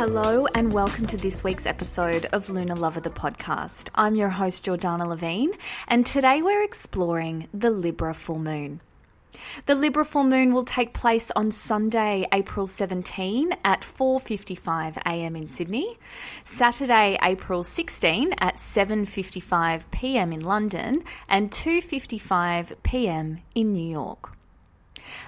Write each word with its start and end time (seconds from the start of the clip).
Hello, 0.00 0.46
and 0.54 0.72
welcome 0.72 1.06
to 1.08 1.18
this 1.18 1.44
week's 1.44 1.66
episode 1.66 2.24
of 2.32 2.48
Lunar 2.48 2.74
Lover 2.74 3.00
the 3.00 3.10
podcast. 3.10 3.90
I'm 3.94 4.14
your 4.14 4.30
host, 4.30 4.64
Jordana 4.64 5.06
Levine, 5.06 5.52
and 5.88 6.06
today 6.06 6.40
we're 6.40 6.62
exploring 6.62 7.48
the 7.52 7.68
Libra 7.68 8.14
full 8.14 8.38
moon. 8.38 8.80
The 9.66 9.74
Libra 9.74 10.06
full 10.06 10.24
moon 10.24 10.54
will 10.54 10.64
take 10.64 10.94
place 10.94 11.30
on 11.36 11.52
Sunday, 11.52 12.26
April 12.32 12.66
17 12.66 13.54
at 13.62 13.82
4:55 13.82 14.96
a.m. 15.04 15.36
in 15.36 15.48
Sydney, 15.48 15.98
Saturday, 16.44 17.18
April 17.22 17.62
16 17.62 18.32
at 18.38 18.54
7:55 18.54 19.90
p.m. 19.90 20.32
in 20.32 20.40
London, 20.40 21.04
and 21.28 21.50
2:55 21.50 22.72
p.m. 22.82 23.40
in 23.54 23.72
New 23.72 23.90
York. 23.90 24.34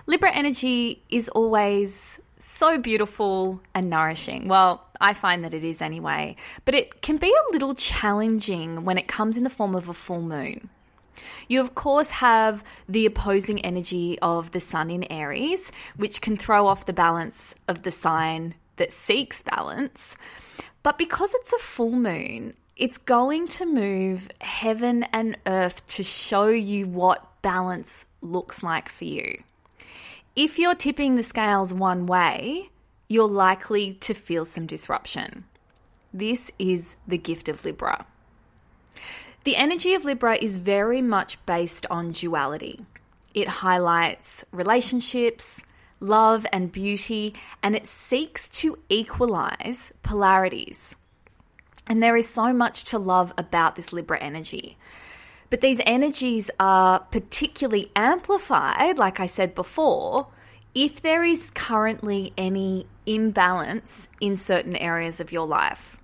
Libra 0.06 0.32
energy 0.32 1.02
is 1.10 1.28
always 1.28 2.22
so 2.42 2.78
beautiful 2.78 3.60
and 3.74 3.88
nourishing. 3.88 4.48
Well, 4.48 4.84
I 5.00 5.14
find 5.14 5.44
that 5.44 5.54
it 5.54 5.64
is 5.64 5.80
anyway, 5.80 6.36
but 6.64 6.74
it 6.74 7.02
can 7.02 7.16
be 7.16 7.28
a 7.32 7.52
little 7.52 7.74
challenging 7.74 8.84
when 8.84 8.98
it 8.98 9.08
comes 9.08 9.36
in 9.36 9.44
the 9.44 9.50
form 9.50 9.74
of 9.74 9.88
a 9.88 9.94
full 9.94 10.22
moon. 10.22 10.68
You, 11.48 11.60
of 11.60 11.74
course, 11.74 12.10
have 12.10 12.64
the 12.88 13.06
opposing 13.06 13.64
energy 13.64 14.18
of 14.20 14.50
the 14.50 14.60
sun 14.60 14.90
in 14.90 15.04
Aries, 15.04 15.70
which 15.96 16.20
can 16.20 16.36
throw 16.36 16.66
off 16.66 16.86
the 16.86 16.92
balance 16.92 17.54
of 17.68 17.82
the 17.82 17.90
sign 17.90 18.54
that 18.76 18.92
seeks 18.92 19.42
balance. 19.42 20.16
But 20.82 20.98
because 20.98 21.34
it's 21.34 21.52
a 21.52 21.58
full 21.58 21.92
moon, 21.92 22.54
it's 22.76 22.98
going 22.98 23.48
to 23.48 23.66
move 23.66 24.28
heaven 24.40 25.04
and 25.12 25.36
earth 25.46 25.86
to 25.88 26.02
show 26.02 26.48
you 26.48 26.86
what 26.86 27.42
balance 27.42 28.06
looks 28.20 28.62
like 28.62 28.88
for 28.88 29.04
you. 29.04 29.42
If 30.34 30.58
you're 30.58 30.74
tipping 30.74 31.16
the 31.16 31.22
scales 31.22 31.74
one 31.74 32.06
way, 32.06 32.70
you're 33.06 33.28
likely 33.28 33.92
to 33.94 34.14
feel 34.14 34.46
some 34.46 34.64
disruption. 34.64 35.44
This 36.14 36.50
is 36.58 36.96
the 37.06 37.18
gift 37.18 37.50
of 37.50 37.66
Libra. 37.66 38.06
The 39.44 39.56
energy 39.56 39.92
of 39.92 40.06
Libra 40.06 40.36
is 40.36 40.56
very 40.56 41.02
much 41.02 41.44
based 41.44 41.84
on 41.90 42.12
duality. 42.12 42.80
It 43.34 43.46
highlights 43.46 44.42
relationships, 44.52 45.62
love, 46.00 46.46
and 46.50 46.72
beauty, 46.72 47.34
and 47.62 47.76
it 47.76 47.86
seeks 47.86 48.48
to 48.60 48.78
equalize 48.88 49.92
polarities. 50.02 50.96
And 51.86 52.02
there 52.02 52.16
is 52.16 52.26
so 52.26 52.54
much 52.54 52.84
to 52.84 52.98
love 52.98 53.34
about 53.36 53.76
this 53.76 53.92
Libra 53.92 54.18
energy. 54.18 54.78
But 55.52 55.60
these 55.60 55.82
energies 55.84 56.50
are 56.58 57.00
particularly 57.00 57.92
amplified, 57.94 58.96
like 58.96 59.20
I 59.20 59.26
said 59.26 59.54
before, 59.54 60.28
if 60.74 61.02
there 61.02 61.22
is 61.22 61.50
currently 61.50 62.32
any 62.38 62.86
imbalance 63.04 64.08
in 64.18 64.38
certain 64.38 64.74
areas 64.74 65.20
of 65.20 65.30
your 65.30 65.46
life. 65.46 65.98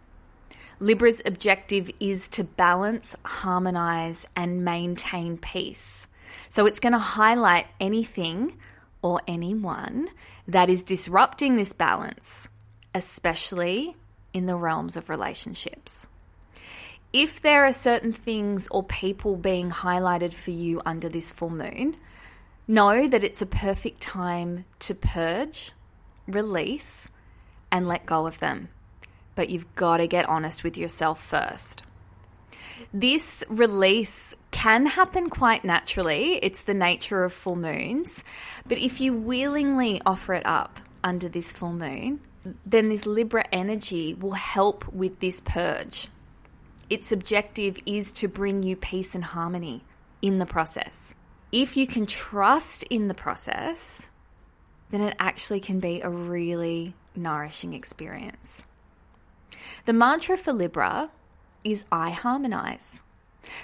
Libra's 0.80 1.22
objective 1.24 1.88
is 1.98 2.28
to 2.28 2.44
balance, 2.44 3.16
harmonize, 3.24 4.26
and 4.36 4.66
maintain 4.66 5.38
peace. 5.38 6.08
So 6.50 6.66
it's 6.66 6.78
going 6.78 6.92
to 6.92 6.98
highlight 6.98 7.68
anything 7.80 8.58
or 9.00 9.22
anyone 9.26 10.10
that 10.46 10.68
is 10.68 10.82
disrupting 10.82 11.56
this 11.56 11.72
balance, 11.72 12.50
especially 12.94 13.96
in 14.34 14.44
the 14.44 14.56
realms 14.56 14.98
of 14.98 15.08
relationships. 15.08 16.06
If 17.12 17.40
there 17.40 17.64
are 17.64 17.72
certain 17.72 18.12
things 18.12 18.68
or 18.70 18.82
people 18.82 19.36
being 19.36 19.70
highlighted 19.70 20.34
for 20.34 20.50
you 20.50 20.82
under 20.84 21.08
this 21.08 21.32
full 21.32 21.48
moon, 21.48 21.96
know 22.66 23.08
that 23.08 23.24
it's 23.24 23.40
a 23.40 23.46
perfect 23.46 24.02
time 24.02 24.66
to 24.80 24.94
purge, 24.94 25.72
release, 26.26 27.08
and 27.72 27.86
let 27.86 28.04
go 28.04 28.26
of 28.26 28.40
them. 28.40 28.68
But 29.34 29.48
you've 29.48 29.74
got 29.74 29.98
to 29.98 30.06
get 30.06 30.28
honest 30.28 30.62
with 30.62 30.76
yourself 30.76 31.24
first. 31.24 31.82
This 32.92 33.42
release 33.48 34.34
can 34.50 34.84
happen 34.84 35.30
quite 35.30 35.64
naturally. 35.64 36.38
It's 36.42 36.62
the 36.62 36.74
nature 36.74 37.24
of 37.24 37.32
full 37.32 37.56
moons. 37.56 38.22
But 38.66 38.78
if 38.78 39.00
you 39.00 39.14
willingly 39.14 40.02
offer 40.04 40.34
it 40.34 40.44
up 40.44 40.78
under 41.02 41.30
this 41.30 41.52
full 41.52 41.72
moon, 41.72 42.20
then 42.66 42.90
this 42.90 43.06
Libra 43.06 43.46
energy 43.50 44.12
will 44.12 44.32
help 44.32 44.92
with 44.92 45.20
this 45.20 45.40
purge. 45.40 46.08
Its 46.90 47.12
objective 47.12 47.78
is 47.84 48.12
to 48.12 48.28
bring 48.28 48.62
you 48.62 48.74
peace 48.76 49.14
and 49.14 49.24
harmony 49.24 49.84
in 50.22 50.38
the 50.38 50.46
process. 50.46 51.14
If 51.52 51.76
you 51.76 51.86
can 51.86 52.06
trust 52.06 52.82
in 52.84 53.08
the 53.08 53.14
process, 53.14 54.06
then 54.90 55.02
it 55.02 55.16
actually 55.18 55.60
can 55.60 55.80
be 55.80 56.00
a 56.00 56.08
really 56.08 56.94
nourishing 57.14 57.74
experience. 57.74 58.64
The 59.84 59.92
mantra 59.92 60.36
for 60.36 60.52
Libra 60.52 61.10
is 61.64 61.84
I 61.92 62.10
harmonize. 62.10 63.02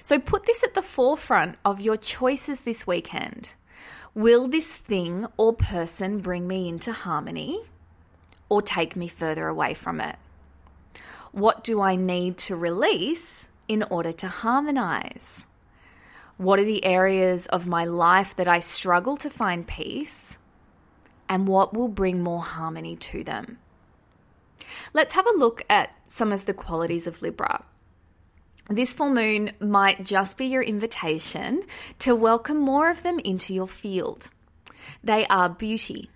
So 0.03 0.19
put 0.19 0.45
this 0.45 0.63
at 0.63 0.75
the 0.75 0.83
forefront 0.83 1.57
of 1.65 1.81
your 1.81 1.97
choices 1.97 2.63
this 2.63 2.87
weekend. 2.87 3.55
Will 4.15 4.49
this 4.49 4.75
thing 4.75 5.27
or 5.37 5.53
person 5.53 6.21
bring 6.21 6.47
me 6.47 6.69
into 6.69 6.93
harmony 6.93 7.59
or 8.49 8.63
take 8.63 8.97
me 8.97 9.09
further 9.09 9.49
away 9.49 9.75
from 9.75 10.01
it? 10.01 10.17
What 11.35 11.65
do 11.65 11.81
I 11.81 11.97
need 11.97 12.39
to 12.47 12.55
release 12.55 13.49
in 13.67 13.83
order 13.83 14.13
to 14.13 14.29
harmonize? 14.29 15.45
What 16.37 16.61
are 16.61 16.65
the 16.65 16.85
areas 16.85 17.49
of 17.49 17.67
my 17.67 17.87
life 17.87 18.37
that 18.37 18.47
I 18.47 18.61
struggle 18.61 19.17
to 19.17 19.29
find 19.29 19.67
peace? 19.67 20.39
And 21.29 21.49
what 21.49 21.75
will 21.75 21.89
bring 21.89 22.23
more 22.23 22.41
harmony 22.41 22.95
to 23.11 23.25
them? 23.25 23.59
Let's 24.93 25.15
have 25.15 25.27
a 25.27 25.37
look 25.37 25.65
at 25.69 25.91
some 26.07 26.31
of 26.31 26.47
the 26.47 26.55
qualities 26.55 27.09
of 27.09 27.21
Libra. 27.21 27.65
This 28.71 28.95
full 28.95 29.11
moon 29.11 29.51
might 29.59 30.05
just 30.05 30.39
be 30.39 30.47
your 30.47 30.63
invitation 30.63 31.65
to 31.99 32.15
welcome 32.15 32.59
more 32.59 32.91
of 32.91 33.03
them 33.03 33.19
into 33.19 33.53
your 33.53 33.67
field. 33.67 34.29
They 35.03 35.27
are 35.27 35.49
beauty, 35.49 36.11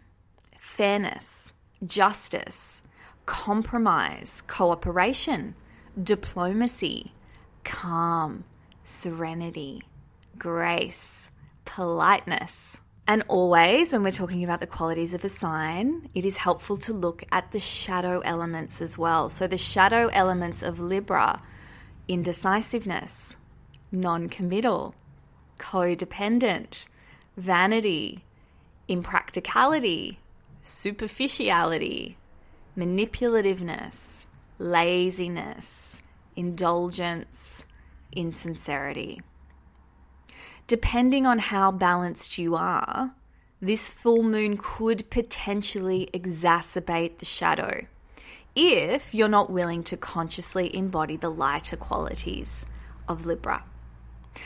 fairness, 0.57 1.53
justice, 1.85 2.83
compromise, 3.29 4.43
cooperation, 4.47 5.55
diplomacy, 6.03 7.13
calm, 7.63 8.43
serenity, 8.85 9.83
grace, 10.39 11.29
politeness. 11.67 12.79
And 13.07 13.23
always, 13.29 13.93
when 13.93 14.03
we're 14.03 14.13
talking 14.13 14.45
about 14.45 14.61
the 14.61 14.67
qualities 14.67 15.13
of 15.13 15.27
a 15.27 15.29
sign, 15.29 16.09
it 16.15 16.25
is 16.25 16.39
helpful 16.39 16.79
to 16.79 16.95
look 16.95 17.23
at 17.31 17.53
the 17.53 17.61
shadow 17.61 18.21
elements 18.21 18.81
as 18.81 18.97
well. 18.97 19.29
So, 19.29 19.47
the 19.47 19.59
shadow 19.59 20.09
elements 20.09 20.63
of 20.63 20.81
Libra 20.81 21.43
indecisiveness, 22.09 23.37
non 23.93 24.31
committal, 24.31 24.95
codependent, 25.59 26.87
vanity, 27.37 28.25
impracticality, 28.89 30.19
superficiality, 30.63 32.18
manipulativeness, 32.79 34.25
laziness, 34.59 36.03
indulgence, 36.37 37.65
insincerity 38.13 39.21
depending 40.69 41.27
on 41.27 41.39
how 41.39 41.73
balanced 41.73 42.39
you 42.39 42.55
are, 42.55 43.11
this 43.61 43.91
full 43.91 44.23
moon 44.23 44.57
could 44.57 45.11
potentially 45.11 46.09
exacerbate 46.15 47.19
the 47.19 47.25
shadow. 47.25 47.85
if 48.61 49.15
you're 49.15 49.29
not 49.29 49.51
willing 49.51 49.85
to 49.85 49.97
consciously 49.97 50.75
embody 50.75 51.17
the 51.17 51.31
lighter 51.31 51.77
qualities 51.77 52.67
of 53.07 53.25
Libra. 53.25 53.63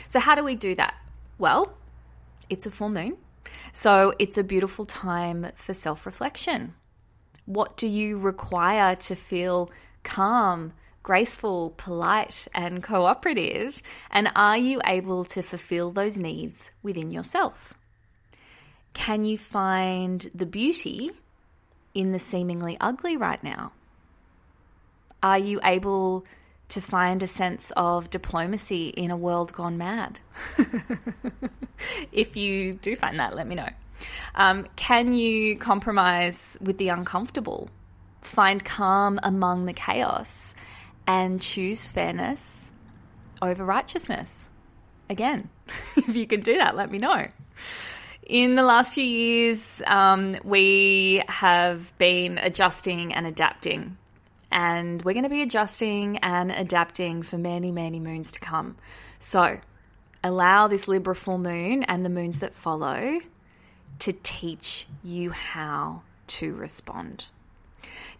So, 0.07 0.19
how 0.19 0.35
do 0.35 0.43
we 0.43 0.53
do 0.53 0.75
that? 0.75 0.93
Well, 1.39 1.73
it's 2.47 2.67
a 2.67 2.71
full 2.71 2.89
moon. 2.89 3.17
So, 3.71 4.13
it's 4.19 4.37
a 4.37 4.43
beautiful 4.43 4.85
time 4.85 5.47
for 5.55 5.73
self 5.73 6.05
reflection. 6.05 6.75
What 7.45 7.75
do 7.77 7.87
you 7.87 8.17
require 8.17 8.95
to 8.95 9.15
feel 9.15 9.69
calm, 10.03 10.73
graceful, 11.01 11.73
polite, 11.75 12.47
and 12.53 12.81
cooperative? 12.81 13.81
And 14.09 14.31
are 14.35 14.57
you 14.57 14.81
able 14.85 15.25
to 15.25 15.43
fulfill 15.43 15.91
those 15.91 16.17
needs 16.17 16.71
within 16.81 17.11
yourself? 17.11 17.73
Can 18.93 19.25
you 19.25 19.37
find 19.37 20.29
the 20.33 20.45
beauty 20.45 21.11
in 21.93 22.11
the 22.11 22.19
seemingly 22.19 22.77
ugly 22.79 23.17
right 23.17 23.43
now? 23.43 23.71
Are 25.21 25.39
you 25.39 25.59
able 25.63 26.25
to 26.69 26.81
find 26.81 27.21
a 27.23 27.27
sense 27.27 27.71
of 27.75 28.09
diplomacy 28.09 28.89
in 28.89 29.11
a 29.11 29.17
world 29.17 29.53
gone 29.53 29.77
mad? 29.77 30.19
if 32.11 32.35
you 32.35 32.73
do 32.73 32.95
find 32.95 33.19
that, 33.19 33.35
let 33.35 33.47
me 33.47 33.55
know. 33.55 33.69
Um, 34.35 34.67
can 34.75 35.13
you 35.13 35.57
compromise 35.57 36.57
with 36.61 36.77
the 36.77 36.89
uncomfortable? 36.89 37.69
Find 38.21 38.63
calm 38.63 39.19
among 39.23 39.65
the 39.65 39.73
chaos 39.73 40.55
and 41.05 41.41
choose 41.41 41.85
fairness 41.85 42.71
over 43.41 43.63
righteousness? 43.65 44.49
Again, 45.09 45.49
if 45.97 46.15
you 46.15 46.27
can 46.27 46.41
do 46.41 46.57
that, 46.57 46.75
let 46.75 46.89
me 46.89 46.97
know. 46.97 47.27
In 48.25 48.55
the 48.55 48.63
last 48.63 48.93
few 48.93 49.03
years, 49.03 49.81
um, 49.85 50.37
we 50.43 51.21
have 51.27 51.95
been 51.97 52.37
adjusting 52.37 53.13
and 53.13 53.27
adapting 53.27 53.97
and 54.53 55.01
we're 55.01 55.13
going 55.13 55.23
to 55.23 55.29
be 55.29 55.41
adjusting 55.41 56.17
and 56.19 56.51
adapting 56.51 57.23
for 57.23 57.39
many, 57.39 57.71
many 57.71 57.99
moons 57.99 58.31
to 58.33 58.39
come. 58.39 58.77
So, 59.17 59.59
allow 60.23 60.67
this 60.67 60.87
Libra 60.87 61.15
full 61.15 61.39
moon 61.39 61.83
and 61.83 62.05
the 62.05 62.09
moons 62.09 62.39
that 62.39 62.53
follow 62.53 63.19
to 63.99 64.13
teach 64.23 64.87
you 65.03 65.31
how 65.31 66.01
to 66.27 66.53
respond. 66.53 67.25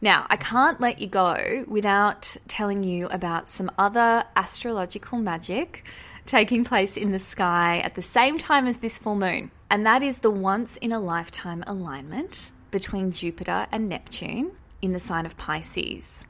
Now, 0.01 0.25
I 0.29 0.35
can't 0.35 0.81
let 0.81 0.99
you 0.99 1.07
go 1.07 1.63
without 1.67 2.35
telling 2.47 2.83
you 2.83 3.07
about 3.07 3.47
some 3.47 3.71
other 3.77 4.25
astrological 4.35 5.17
magic 5.17 5.85
taking 6.25 6.63
place 6.63 6.97
in 6.97 7.11
the 7.11 7.19
sky 7.19 7.79
at 7.79 7.95
the 7.95 8.01
same 8.01 8.37
time 8.37 8.67
as 8.67 8.77
this 8.77 8.99
full 8.99 9.15
moon, 9.15 9.51
and 9.69 9.85
that 9.85 10.03
is 10.03 10.19
the 10.19 10.31
once 10.31 10.77
in 10.77 10.91
a 10.91 10.99
lifetime 10.99 11.63
alignment 11.67 12.51
between 12.71 13.11
Jupiter 13.11 13.67
and 13.71 13.87
Neptune 13.87 14.51
in 14.81 14.93
the 14.93 14.99
sign 14.99 15.25
of 15.25 15.37
Pisces. 15.37 16.25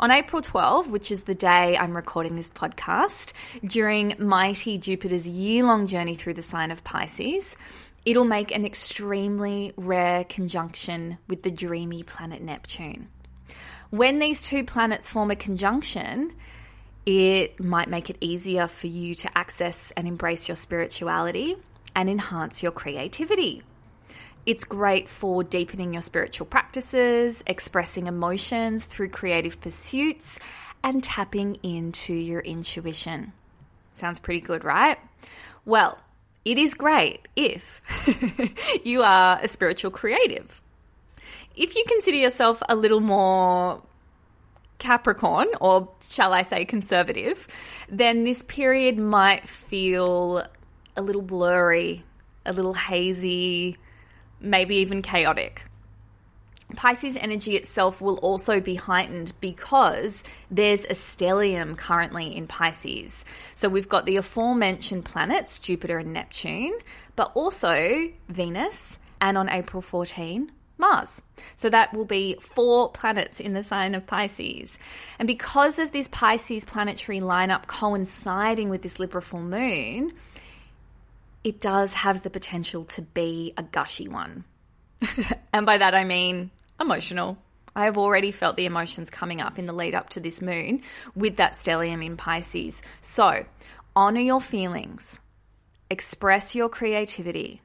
On 0.00 0.10
April 0.10 0.40
12, 0.40 0.90
which 0.90 1.10
is 1.10 1.22
the 1.22 1.34
day 1.34 1.76
I'm 1.76 1.96
recording 1.96 2.36
this 2.36 2.50
podcast, 2.50 3.32
during 3.64 4.14
mighty 4.18 4.78
Jupiter's 4.78 5.28
year 5.28 5.64
long 5.64 5.86
journey 5.86 6.14
through 6.14 6.34
the 6.34 6.42
sign 6.42 6.70
of 6.70 6.84
Pisces, 6.84 7.56
it'll 8.08 8.24
make 8.24 8.56
an 8.56 8.64
extremely 8.64 9.74
rare 9.76 10.24
conjunction 10.24 11.18
with 11.28 11.42
the 11.42 11.50
dreamy 11.50 12.02
planet 12.02 12.40
Neptune. 12.40 13.06
When 13.90 14.18
these 14.18 14.40
two 14.40 14.64
planets 14.64 15.10
form 15.10 15.30
a 15.30 15.36
conjunction, 15.36 16.32
it 17.04 17.60
might 17.60 17.90
make 17.90 18.08
it 18.08 18.16
easier 18.22 18.66
for 18.66 18.86
you 18.86 19.14
to 19.16 19.36
access 19.36 19.90
and 19.90 20.08
embrace 20.08 20.48
your 20.48 20.56
spirituality 20.56 21.56
and 21.94 22.08
enhance 22.08 22.62
your 22.62 22.72
creativity. 22.72 23.62
It's 24.46 24.64
great 24.64 25.10
for 25.10 25.44
deepening 25.44 25.92
your 25.92 26.00
spiritual 26.00 26.46
practices, 26.46 27.44
expressing 27.46 28.06
emotions 28.06 28.86
through 28.86 29.10
creative 29.10 29.60
pursuits, 29.60 30.38
and 30.82 31.04
tapping 31.04 31.56
into 31.56 32.14
your 32.14 32.40
intuition. 32.40 33.34
Sounds 33.92 34.18
pretty 34.18 34.40
good, 34.40 34.64
right? 34.64 34.96
Well, 35.66 35.98
it 36.48 36.56
is 36.56 36.72
great 36.72 37.28
if 37.36 37.82
you 38.84 39.02
are 39.02 39.38
a 39.42 39.46
spiritual 39.46 39.90
creative. 39.90 40.62
If 41.54 41.76
you 41.76 41.84
consider 41.86 42.16
yourself 42.16 42.62
a 42.70 42.74
little 42.74 43.00
more 43.00 43.82
Capricorn, 44.78 45.48
or 45.60 45.90
shall 46.08 46.32
I 46.32 46.42
say 46.42 46.64
conservative, 46.64 47.48
then 47.90 48.24
this 48.24 48.42
period 48.42 48.96
might 48.96 49.46
feel 49.46 50.42
a 50.96 51.02
little 51.02 51.20
blurry, 51.20 52.04
a 52.46 52.54
little 52.54 52.72
hazy, 52.72 53.76
maybe 54.40 54.76
even 54.76 55.02
chaotic. 55.02 55.66
Pisces 56.76 57.16
energy 57.16 57.56
itself 57.56 58.00
will 58.00 58.18
also 58.18 58.60
be 58.60 58.74
heightened 58.74 59.32
because 59.40 60.22
there's 60.50 60.84
a 60.84 60.90
stellium 60.90 61.76
currently 61.76 62.36
in 62.36 62.46
Pisces. 62.46 63.24
So 63.54 63.68
we've 63.68 63.88
got 63.88 64.04
the 64.04 64.16
aforementioned 64.16 65.04
planets, 65.04 65.58
Jupiter 65.58 65.98
and 65.98 66.12
Neptune, 66.12 66.78
but 67.16 67.32
also 67.34 68.10
Venus, 68.28 68.98
and 69.20 69.38
on 69.38 69.48
April 69.48 69.80
14, 69.80 70.52
Mars. 70.76 71.22
So 71.56 71.70
that 71.70 71.94
will 71.94 72.04
be 72.04 72.36
four 72.40 72.90
planets 72.90 73.40
in 73.40 73.54
the 73.54 73.62
sign 73.62 73.94
of 73.94 74.06
Pisces. 74.06 74.78
And 75.18 75.26
because 75.26 75.78
of 75.78 75.92
this 75.92 76.08
Pisces 76.08 76.64
planetary 76.64 77.20
lineup 77.20 77.66
coinciding 77.66 78.68
with 78.68 78.82
this 78.82 78.98
Libra 78.98 79.22
full 79.22 79.42
moon, 79.42 80.12
it 81.42 81.60
does 81.60 81.94
have 81.94 82.22
the 82.22 82.30
potential 82.30 82.84
to 82.84 83.02
be 83.02 83.54
a 83.56 83.62
gushy 83.62 84.06
one. 84.06 84.44
and 85.52 85.66
by 85.66 85.78
that 85.78 85.94
I 85.94 86.04
mean 86.04 86.50
emotional. 86.80 87.38
I 87.74 87.84
have 87.84 87.98
already 87.98 88.32
felt 88.32 88.56
the 88.56 88.66
emotions 88.66 89.08
coming 89.10 89.40
up 89.40 89.58
in 89.58 89.66
the 89.66 89.72
lead 89.72 89.94
up 89.94 90.10
to 90.10 90.20
this 90.20 90.42
moon 90.42 90.82
with 91.14 91.36
that 91.36 91.52
stellium 91.52 92.04
in 92.04 92.16
Pisces. 92.16 92.82
So, 93.00 93.44
honor 93.94 94.20
your 94.20 94.40
feelings, 94.40 95.20
express 95.88 96.54
your 96.54 96.68
creativity, 96.68 97.62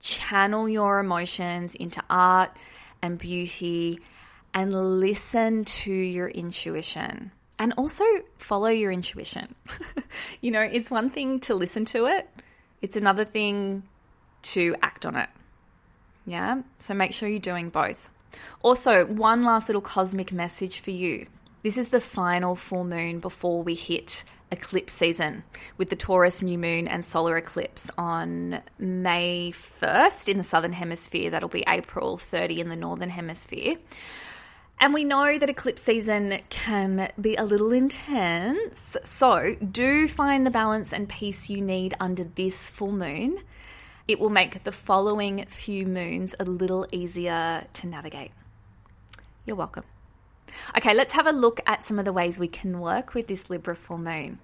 channel 0.00 0.68
your 0.68 0.98
emotions 0.98 1.74
into 1.74 2.02
art 2.08 2.56
and 3.02 3.18
beauty, 3.18 4.00
and 4.54 4.72
listen 4.72 5.64
to 5.64 5.92
your 5.92 6.28
intuition. 6.28 7.30
And 7.58 7.74
also 7.76 8.04
follow 8.38 8.68
your 8.68 8.90
intuition. 8.90 9.54
you 10.40 10.50
know, 10.50 10.62
it's 10.62 10.90
one 10.90 11.10
thing 11.10 11.40
to 11.40 11.54
listen 11.54 11.84
to 11.86 12.06
it, 12.06 12.28
it's 12.80 12.96
another 12.96 13.26
thing 13.26 13.82
to 14.42 14.74
act 14.80 15.04
on 15.04 15.16
it. 15.16 15.28
Yeah, 16.26 16.62
so 16.78 16.94
make 16.94 17.12
sure 17.12 17.28
you're 17.28 17.38
doing 17.38 17.70
both. 17.70 18.10
Also, 18.62 19.06
one 19.06 19.42
last 19.42 19.68
little 19.68 19.82
cosmic 19.82 20.32
message 20.32 20.80
for 20.80 20.90
you. 20.90 21.26
This 21.62 21.76
is 21.76 21.88
the 21.90 22.00
final 22.00 22.54
full 22.54 22.84
moon 22.84 23.20
before 23.20 23.62
we 23.62 23.74
hit 23.74 24.24
eclipse 24.52 24.92
season 24.92 25.44
with 25.76 25.90
the 25.90 25.96
Taurus 25.96 26.42
new 26.42 26.58
moon 26.58 26.88
and 26.88 27.04
solar 27.04 27.36
eclipse 27.36 27.90
on 27.96 28.60
May 28.78 29.52
1st 29.52 30.28
in 30.28 30.38
the 30.38 30.44
southern 30.44 30.72
hemisphere. 30.72 31.30
That'll 31.30 31.48
be 31.48 31.64
April 31.68 32.18
30 32.18 32.60
in 32.60 32.68
the 32.68 32.76
northern 32.76 33.10
hemisphere. 33.10 33.76
And 34.80 34.94
we 34.94 35.04
know 35.04 35.38
that 35.38 35.50
eclipse 35.50 35.82
season 35.82 36.38
can 36.48 37.12
be 37.20 37.36
a 37.36 37.44
little 37.44 37.70
intense. 37.70 38.96
So 39.04 39.54
do 39.56 40.08
find 40.08 40.46
the 40.46 40.50
balance 40.50 40.92
and 40.94 41.08
peace 41.08 41.50
you 41.50 41.60
need 41.60 41.94
under 42.00 42.24
this 42.24 42.70
full 42.70 42.92
moon. 42.92 43.40
It 44.08 44.18
will 44.18 44.30
make 44.30 44.64
the 44.64 44.72
following 44.72 45.44
few 45.46 45.86
moons 45.86 46.34
a 46.40 46.44
little 46.44 46.86
easier 46.92 47.66
to 47.72 47.86
navigate. 47.86 48.32
You're 49.46 49.56
welcome. 49.56 49.84
Okay, 50.76 50.94
let's 50.94 51.12
have 51.12 51.26
a 51.26 51.32
look 51.32 51.60
at 51.66 51.84
some 51.84 51.98
of 51.98 52.04
the 52.04 52.12
ways 52.12 52.38
we 52.38 52.48
can 52.48 52.80
work 52.80 53.14
with 53.14 53.26
this 53.26 53.50
Libra 53.50 53.76
full 53.76 53.98
moon. 53.98 54.38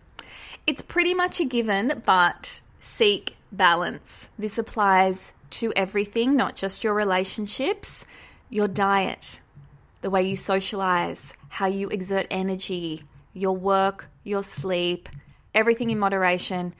It's 0.67 0.83
pretty 0.83 1.15
much 1.15 1.41
a 1.41 1.45
given, 1.45 2.03
but 2.05 2.61
seek 2.81 3.37
balance. 3.53 4.29
This 4.39 4.59
applies 4.59 5.33
to 5.51 5.73
everything, 5.75 6.37
not 6.37 6.57
just 6.57 6.85
your 6.85 6.95
relationships, 6.95 8.05
your 8.51 8.69
diet, 8.69 9.41
the 10.01 10.11
way 10.11 10.23
you 10.29 10.37
socialize, 10.37 11.35
how 11.49 11.67
you 11.67 11.89
exert 11.89 12.27
energy, 12.31 13.05
your 13.33 13.57
work, 13.57 14.09
your 14.25 14.43
sleep, 14.43 15.09
everything 15.55 15.91
in 15.91 15.99
moderation. 15.99 16.75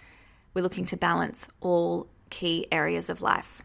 We're 0.55 0.63
looking 0.63 0.87
to 0.87 0.97
balance 0.97 1.49
all 1.61 2.09
key 2.31 2.67
areas 2.71 3.11
of 3.11 3.23
life. 3.23 3.63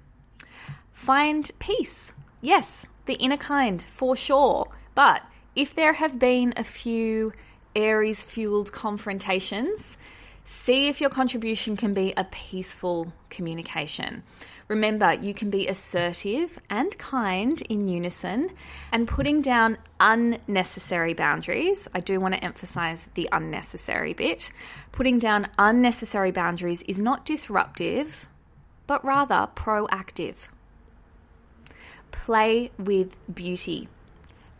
Find 0.91 1.49
peace. 1.59 2.13
Yes, 2.41 2.87
the 3.05 3.15
inner 3.15 3.37
kind 3.37 3.81
for 3.81 4.15
sure. 4.15 4.67
But 4.95 5.23
if 5.55 5.75
there 5.75 5.93
have 5.93 6.19
been 6.19 6.53
a 6.57 6.63
few 6.63 7.33
Aries 7.75 8.23
fueled 8.23 8.71
confrontations, 8.71 9.97
see 10.43 10.87
if 10.87 10.99
your 10.99 11.09
contribution 11.09 11.77
can 11.77 11.93
be 11.93 12.13
a 12.17 12.25
peaceful 12.25 13.13
communication. 13.29 14.23
Remember, 14.67 15.13
you 15.13 15.33
can 15.33 15.49
be 15.49 15.67
assertive 15.67 16.57
and 16.69 16.97
kind 16.97 17.61
in 17.63 17.89
unison 17.89 18.51
and 18.93 19.07
putting 19.07 19.41
down 19.41 19.77
unnecessary 19.99 21.13
boundaries. 21.13 21.89
I 21.93 21.99
do 21.99 22.19
want 22.21 22.35
to 22.35 22.43
emphasize 22.43 23.09
the 23.13 23.27
unnecessary 23.33 24.13
bit. 24.13 24.49
Putting 24.93 25.19
down 25.19 25.49
unnecessary 25.59 26.31
boundaries 26.31 26.83
is 26.83 26.99
not 26.99 27.25
disruptive, 27.25 28.27
but 28.91 29.05
rather 29.05 29.47
proactive. 29.55 30.35
Play 32.11 32.71
with 32.77 33.15
beauty. 33.33 33.87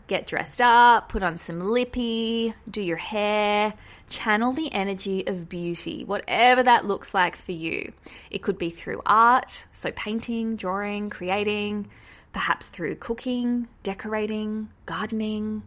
Get 0.06 0.26
dressed 0.26 0.62
up, 0.62 1.10
put 1.10 1.22
on 1.22 1.36
some 1.36 1.60
lippy, 1.60 2.54
do 2.70 2.80
your 2.80 2.96
hair, 2.96 3.74
channel 4.08 4.54
the 4.54 4.72
energy 4.72 5.26
of 5.26 5.50
beauty, 5.50 6.06
whatever 6.06 6.62
that 6.62 6.86
looks 6.86 7.12
like 7.12 7.36
for 7.36 7.52
you. 7.52 7.92
It 8.30 8.40
could 8.40 8.56
be 8.56 8.70
through 8.70 9.02
art, 9.04 9.66
so 9.70 9.92
painting, 9.92 10.56
drawing, 10.56 11.10
creating, 11.10 11.90
perhaps 12.32 12.68
through 12.68 12.94
cooking, 12.94 13.68
decorating, 13.82 14.70
gardening, 14.86 15.62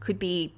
could 0.00 0.18
be 0.18 0.54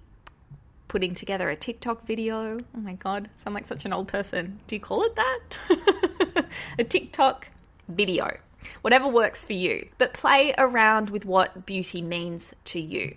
putting 0.93 1.15
together 1.15 1.49
a 1.49 1.57
TikTok 1.57 2.07
video. 2.07 2.59
Oh 2.77 2.81
my 2.81 2.93
god, 2.93 3.31
I 3.35 3.43
sound 3.43 3.55
like 3.55 3.67
such 3.67 3.87
an 3.87 3.95
old 3.95 4.09
person. 4.09 4.61
Do 4.67 4.77
you 4.77 4.81
call 4.81 5.03
it 5.05 5.17
that? 5.17 6.45
a 6.79 6.85
TikTok 6.85 7.49
video. 7.89 8.37
Whatever 8.83 9.09
works 9.09 9.43
for 9.43 9.55
you, 9.55 9.89
but 9.97 10.13
play 10.13 10.55
around 10.59 11.09
with 11.09 11.25
what 11.25 11.65
beauty 11.65 12.03
means 12.03 12.55
to 12.67 12.79
you. 12.79 13.17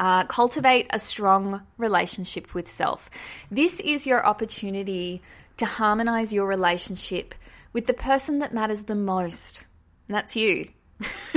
Uh, 0.00 0.24
cultivate 0.24 0.88
a 0.90 0.98
strong 0.98 1.62
relationship 1.78 2.54
with 2.54 2.68
self. 2.68 3.08
This 3.52 3.78
is 3.78 4.04
your 4.04 4.26
opportunity 4.26 5.22
to 5.58 5.66
harmonize 5.66 6.32
your 6.32 6.48
relationship 6.48 7.36
with 7.72 7.86
the 7.86 7.94
person 7.94 8.40
that 8.40 8.52
matters 8.52 8.82
the 8.82 8.96
most. 8.96 9.64
And 10.08 10.16
that's 10.16 10.34
you. 10.34 10.70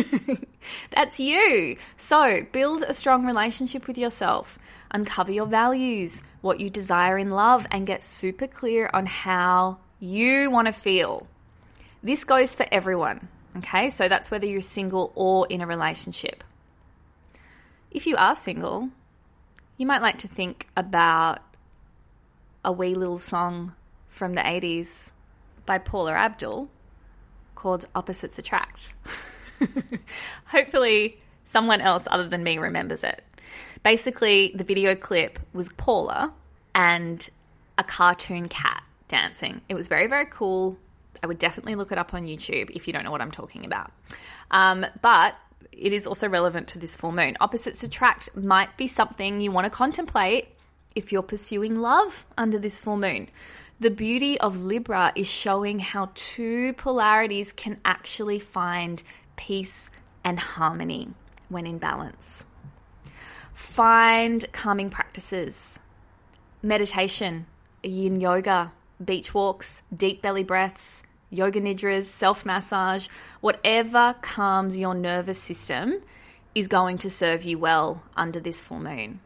that's 0.90 1.20
you. 1.20 1.78
So, 1.96 2.42
build 2.52 2.82
a 2.82 2.94
strong 2.96 3.24
relationship 3.24 3.86
with 3.86 4.00
yourself. 4.00 4.58
Uncover 4.92 5.32
your 5.32 5.46
values, 5.46 6.22
what 6.42 6.60
you 6.60 6.70
desire 6.70 7.18
in 7.18 7.30
love, 7.30 7.68
and 7.72 7.86
get 7.86 8.04
super 8.04 8.48
clear 8.48 8.90
on 8.94 9.06
how 9.06 9.78
you 10.00 10.50
want 10.50 10.68
to 10.68 10.74
feel. 10.74 11.28
This 12.04 12.24
goes 12.24 12.56
for 12.56 12.66
everyone, 12.72 13.28
okay? 13.58 13.90
So 13.90 14.08
that's 14.08 14.32
whether 14.32 14.46
you're 14.46 14.62
single 14.62 15.12
or 15.16 15.48
in 15.48 15.62
a 15.62 15.68
relationship. 15.68 16.44
If 17.92 18.08
you 18.08 18.16
are 18.16 18.36
single, 18.36 18.90
you 19.78 19.86
might 19.86 20.02
like 20.02 20.20
to 20.20 20.28
think 20.28 20.68
about 20.76 21.40
a 22.64 22.72
wee 22.72 22.96
little 22.96 23.20
song 23.20 23.74
from 24.10 24.34
the 24.34 24.42
80s 24.42 25.12
by 25.66 25.78
Paula 25.78 26.14
Abdul 26.14 26.70
called 27.56 27.88
Opposites 27.96 28.40
Attract. 28.40 28.94
Hopefully, 30.46 31.20
someone 31.44 31.82
else 31.82 32.08
other 32.10 32.28
than 32.28 32.44
me 32.44 32.58
remembers 32.58 33.04
it. 33.04 33.24
Basically, 33.84 34.52
the 34.56 34.64
video 34.64 34.96
clip 34.96 35.40
was 35.54 35.72
Paula 35.74 36.34
and 36.76 37.30
a 37.78 37.84
cartoon 37.84 38.50
cat 38.50 38.84
dancing. 39.08 39.62
It 39.70 39.76
was 39.76 39.88
very, 39.88 40.08
very 40.08 40.26
cool. 40.26 40.78
I 41.24 41.28
would 41.28 41.40
definitely 41.40 41.76
look 41.76 41.92
it 41.92 41.98
up 41.98 42.14
on 42.14 42.26
YouTube 42.26 42.70
if 42.76 42.88
you 42.88 42.94
don't 42.94 43.04
know 43.04 43.12
what 43.12 43.22
I'm 43.22 43.32
talking 43.32 43.66
about. 43.66 43.92
Um, 44.52 44.86
but 45.02 45.36
it 45.72 45.94
is 45.94 46.08
also 46.08 46.28
relevant 46.28 46.70
to 46.70 46.80
this 46.80 46.96
full 46.96 47.12
moon. 47.12 47.38
Opposites 47.40 47.84
attract 47.84 48.36
might 48.36 48.76
be 48.78 48.88
something 48.88 49.42
you 49.42 49.52
want 49.52 49.66
to 49.66 49.72
contemplate 49.72 50.50
if 50.96 51.12
you're 51.12 51.24
pursuing 51.24 51.80
love 51.80 52.26
under 52.38 52.58
this 52.58 52.80
full 52.80 52.98
moon. 52.98 53.30
The 53.80 53.92
beauty 53.92 54.40
of 54.40 54.64
Libra 54.64 55.14
is 55.16 55.32
showing 55.32 55.78
how 55.78 56.10
two 56.16 56.74
polarities 56.74 57.54
can 57.54 57.80
actually 57.86 58.40
find 58.40 59.02
peace 59.36 59.92
and 60.24 60.40
harmony 60.40 61.10
when 61.50 61.68
in 61.68 61.78
balance. 61.78 62.46
Find 63.58 64.46
calming 64.52 64.92
practices, 64.92 65.80
meditation, 66.62 67.48
yin 67.82 68.22
yoga, 68.22 68.72
beach 69.04 69.34
walks, 69.34 69.82
deep 69.92 70.22
belly 70.22 70.44
breaths, 70.44 71.02
yoga 71.32 71.60
nidras, 71.60 72.04
self 72.04 72.46
massage, 72.46 73.08
whatever 73.42 74.16
calms 74.22 74.78
your 74.78 74.94
nervous 74.94 75.42
system 75.42 76.00
is 76.54 76.68
going 76.68 77.00
to 77.00 77.10
serve 77.10 77.46
you 77.46 77.58
well 77.58 78.04
under 78.16 78.40
this 78.40 78.62
full 78.62 78.80
moon. 78.80 79.22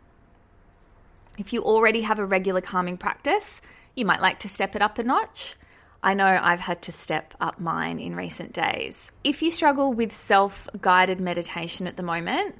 If 1.37 1.51
you 1.51 1.63
already 1.63 1.99
have 2.03 2.17
a 2.17 2.25
regular 2.25 2.61
calming 2.61 2.95
practice, 2.95 3.61
you 3.95 4.05
might 4.05 4.21
like 4.21 4.39
to 4.39 4.49
step 4.49 4.77
it 4.77 4.81
up 4.81 4.97
a 4.97 5.03
notch. 5.03 5.55
I 6.01 6.13
know 6.13 6.39
I've 6.41 6.61
had 6.61 6.83
to 6.83 6.93
step 6.93 7.33
up 7.41 7.59
mine 7.59 7.99
in 7.99 8.15
recent 8.15 8.53
days. 8.53 9.11
If 9.25 9.41
you 9.41 9.51
struggle 9.51 9.91
with 9.91 10.13
self 10.13 10.69
guided 10.79 11.19
meditation 11.19 11.85
at 11.85 11.97
the 11.97 12.03
moment, 12.03 12.55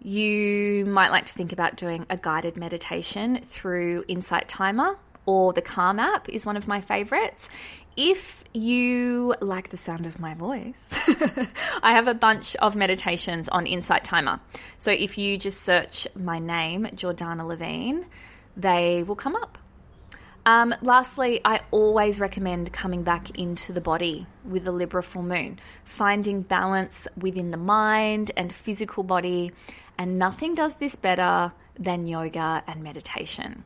you 0.00 0.86
might 0.86 1.10
like 1.10 1.26
to 1.26 1.32
think 1.32 1.52
about 1.52 1.76
doing 1.76 2.06
a 2.08 2.16
guided 2.16 2.56
meditation 2.56 3.40
through 3.42 4.04
Insight 4.08 4.48
Timer 4.48 4.96
or 5.26 5.52
the 5.52 5.62
Calm 5.62 5.98
app 5.98 6.28
is 6.28 6.46
one 6.46 6.56
of 6.56 6.66
my 6.66 6.80
favorites. 6.80 7.48
If 7.96 8.44
you 8.54 9.34
like 9.40 9.68
the 9.68 9.76
sound 9.76 10.06
of 10.06 10.18
my 10.18 10.34
voice, 10.34 10.98
I 11.82 11.92
have 11.92 12.08
a 12.08 12.14
bunch 12.14 12.56
of 12.56 12.76
meditations 12.76 13.48
on 13.48 13.66
Insight 13.66 14.04
Timer. 14.04 14.40
So 14.78 14.90
if 14.90 15.18
you 15.18 15.36
just 15.36 15.62
search 15.62 16.06
my 16.14 16.38
name, 16.38 16.86
Jordana 16.94 17.46
Levine, 17.46 18.06
they 18.56 19.02
will 19.02 19.16
come 19.16 19.36
up. 19.36 19.58
Um, 20.46 20.74
lastly, 20.80 21.40
I 21.44 21.60
always 21.70 22.18
recommend 22.18 22.72
coming 22.72 23.02
back 23.02 23.38
into 23.38 23.72
the 23.72 23.80
body 23.80 24.26
with 24.44 24.64
the 24.64 24.72
Libra 24.72 25.02
full 25.02 25.22
moon, 25.22 25.58
finding 25.84 26.40
balance 26.40 27.06
within 27.16 27.50
the 27.50 27.58
mind 27.58 28.30
and 28.36 28.50
physical 28.52 29.02
body, 29.02 29.52
and 30.00 30.18
nothing 30.18 30.54
does 30.54 30.76
this 30.76 30.96
better 30.96 31.52
than 31.78 32.06
yoga 32.06 32.64
and 32.66 32.82
meditation. 32.82 33.64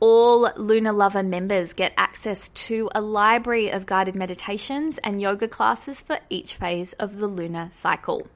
All 0.00 0.50
Lunar 0.56 0.94
Lover 0.94 1.22
members 1.22 1.74
get 1.74 1.92
access 1.98 2.48
to 2.48 2.88
a 2.94 3.02
library 3.02 3.68
of 3.70 3.84
guided 3.84 4.14
meditations 4.14 4.96
and 5.04 5.20
yoga 5.20 5.46
classes 5.48 6.00
for 6.00 6.18
each 6.30 6.54
phase 6.54 6.94
of 6.94 7.18
the 7.18 7.26
lunar 7.26 7.68
cycle. 7.72 8.26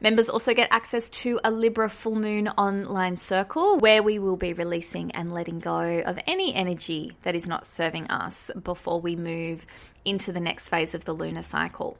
Members 0.00 0.28
also 0.28 0.52
get 0.52 0.66
access 0.72 1.08
to 1.10 1.38
a 1.44 1.50
Libra 1.52 1.88
full 1.88 2.16
moon 2.16 2.48
online 2.48 3.18
circle 3.18 3.78
where 3.78 4.02
we 4.02 4.18
will 4.18 4.36
be 4.36 4.52
releasing 4.52 5.12
and 5.12 5.32
letting 5.32 5.60
go 5.60 6.00
of 6.04 6.18
any 6.26 6.52
energy 6.56 7.16
that 7.22 7.36
is 7.36 7.46
not 7.46 7.66
serving 7.66 8.08
us 8.08 8.50
before 8.64 9.00
we 9.00 9.14
move 9.14 9.64
into 10.04 10.32
the 10.32 10.40
next 10.40 10.70
phase 10.70 10.92
of 10.96 11.04
the 11.04 11.14
lunar 11.14 11.42
cycle. 11.42 11.98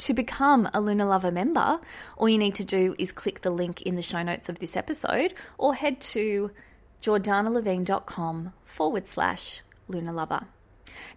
To 0.00 0.14
become 0.14 0.66
a 0.72 0.80
Lunar 0.80 1.04
Lover 1.04 1.30
member, 1.30 1.78
all 2.16 2.26
you 2.26 2.38
need 2.38 2.54
to 2.54 2.64
do 2.64 2.94
is 2.98 3.12
click 3.12 3.42
the 3.42 3.50
link 3.50 3.82
in 3.82 3.96
the 3.96 4.02
show 4.02 4.22
notes 4.22 4.48
of 4.48 4.58
this 4.58 4.74
episode 4.74 5.34
or 5.58 5.74
head 5.74 6.00
to 6.00 6.50
jordanalevine.com 7.02 8.54
forward 8.64 9.06
slash 9.06 9.60
lunar 9.88 10.12
lover. 10.12 10.46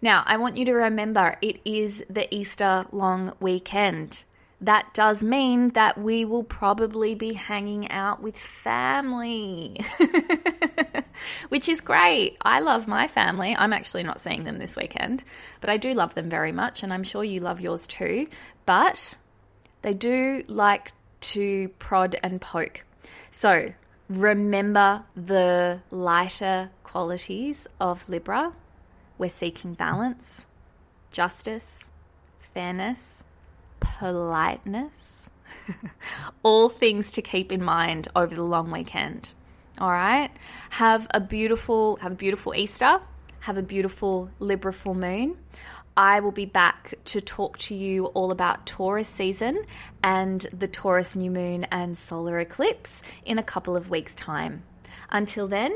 Now, 0.02 0.24
I 0.26 0.36
want 0.36 0.58
you 0.58 0.66
to 0.66 0.74
remember 0.74 1.38
it 1.42 1.62
is 1.64 2.04
the 2.10 2.34
Easter 2.36 2.86
long 2.92 3.34
weekend. 3.40 4.26
That 4.60 4.94
does 4.94 5.24
mean 5.24 5.70
that 5.70 5.98
we 5.98 6.26
will 6.26 6.44
probably 6.44 7.16
be 7.16 7.34
hanging 7.34 7.90
out 7.90 8.22
with 8.22 8.38
family, 8.38 9.80
which 11.50 11.70
is 11.70 11.82
great. 11.82 12.38
I 12.42 12.60
love 12.60 12.88
my 12.88 13.08
family. 13.08 13.56
I'm 13.58 13.74
actually 13.74 14.04
not 14.04 14.20
seeing 14.20 14.44
them 14.44 14.58
this 14.58 14.76
weekend, 14.76 15.24
but 15.62 15.70
I 15.70 15.78
do 15.78 15.94
love 15.94 16.16
them 16.16 16.30
very 16.30 16.52
much, 16.52 16.84
and 16.84 16.94
I'm 16.94 17.04
sure 17.04 17.24
you 17.24 17.40
love 17.40 17.62
yours 17.62 17.88
too. 17.88 18.28
But 18.66 19.18
they 19.82 19.94
do 19.94 20.44
like 20.48 20.92
to 21.22 21.70
prod 21.80 22.18
and 22.24 22.42
poke. 22.42 22.84
So 23.30 23.74
remember 24.10 25.04
the 25.16 25.82
lighter 25.90 26.70
qualities 26.84 27.68
of 27.80 28.08
Libra. 28.10 28.54
We're 29.18 29.30
seeking 29.30 29.74
balance, 29.74 30.46
justice, 31.12 31.92
fairness, 32.40 33.24
politeness. 33.80 35.30
All 36.44 36.70
things 36.70 37.12
to 37.14 37.22
keep 37.22 37.52
in 37.52 37.64
mind 37.64 38.08
over 38.16 38.36
the 38.36 38.44
long 38.44 38.72
weekend. 38.72 39.34
All 39.80 39.92
right? 39.92 40.30
Have 40.70 41.08
a 41.12 41.20
beautiful 41.20 41.98
have 41.98 42.12
a 42.12 42.16
beautiful 42.16 42.54
Easter. 42.56 43.00
Have 43.42 43.58
a 43.58 43.64
beautiful 43.64 44.30
Libra 44.40 44.72
full 44.72 44.94
moon. 44.94 45.38
I 45.96 46.22
will 46.22 46.32
be 46.32 46.46
back 46.46 46.96
to 47.06 47.22
talk 47.22 47.58
to 47.60 47.76
you 47.76 48.06
all 48.08 48.32
about 48.32 48.66
Taurus 48.66 49.08
season 49.08 49.64
and 50.04 50.46
the 50.52 50.68
Taurus 50.68 51.16
new 51.16 51.30
moon 51.30 51.66
and 51.66 51.98
solar 51.98 52.40
eclipse 52.40 53.04
in 53.26 53.38
a 53.38 53.44
couple 53.44 53.76
of 53.76 53.90
weeks' 53.90 54.16
time. 54.16 54.64
Until 55.12 55.48
then, 55.48 55.76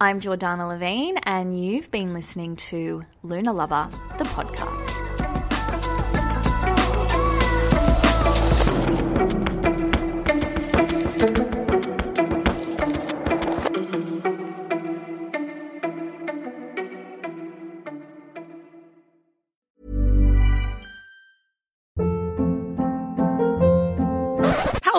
I'm 0.00 0.20
Jordana 0.20 0.68
Levine, 0.68 1.18
and 1.18 1.58
you've 1.58 1.90
been 1.90 2.12
listening 2.12 2.56
to 2.56 3.04
Lunar 3.22 3.52
Lover, 3.52 3.88
the 4.18 4.24
podcast. 4.24 5.03